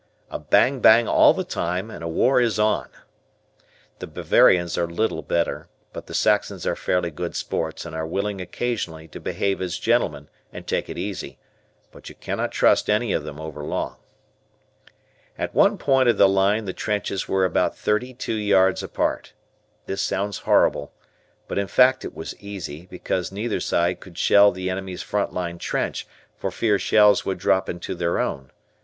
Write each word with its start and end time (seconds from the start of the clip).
A 0.31 0.39
bang 0.39 0.79
bang 0.79 1.07
all 1.07 1.31
the 1.31 1.43
time 1.43 1.91
and 1.91 2.03
a 2.03 2.07
war 2.07 2.41
is 2.41 2.57
on. 2.57 2.89
The 3.99 4.07
Bavarians 4.07 4.75
are 4.75 4.87
little 4.87 5.21
better, 5.21 5.67
but 5.93 6.07
the 6.07 6.15
Saxons 6.15 6.65
are 6.65 6.75
fairly 6.75 7.11
good 7.11 7.35
sports 7.35 7.85
and 7.85 7.95
are 7.95 8.07
willing 8.07 8.41
occasionally 8.41 9.07
to 9.09 9.19
behave 9.19 9.61
as 9.61 9.77
gentlemen 9.77 10.27
and 10.51 10.65
take 10.65 10.89
it 10.89 10.97
easy, 10.97 11.37
but 11.91 12.09
you 12.09 12.15
cannot 12.15 12.51
trust 12.51 12.89
any 12.89 13.13
of 13.13 13.23
them 13.23 13.39
overlong. 13.39 13.97
At 15.37 15.53
one 15.53 15.77
point 15.77 16.09
of 16.09 16.17
the 16.17 16.27
line 16.27 16.65
the 16.65 16.73
trenches 16.73 17.27
were 17.27 17.45
about 17.45 17.77
thirty 17.77 18.11
two 18.11 18.33
yards 18.33 18.81
apart. 18.81 19.33
This 19.85 20.01
sounds 20.01 20.39
horrible, 20.39 20.91
but 21.47 21.59
in 21.59 21.67
fact 21.67 22.03
it 22.03 22.15
was 22.15 22.35
easy, 22.39 22.87
because 22.87 23.31
neither 23.31 23.59
side 23.59 23.99
could 23.99 24.17
shell 24.17 24.51
the 24.51 24.67
enemy's 24.67 25.03
front 25.03 25.31
line 25.31 25.59
trench 25.59 26.07
for 26.35 26.49
fear 26.49 26.79
shells 26.79 27.23
would 27.23 27.37
drop 27.37 27.69
into 27.69 27.93
their 27.93 28.17
own. 28.17 28.49